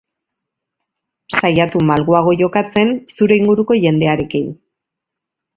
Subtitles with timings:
[1.41, 4.53] Saiatu malguago jokatzen zure inguruko jendearekin.